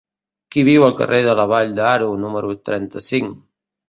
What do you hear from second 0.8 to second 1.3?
al carrer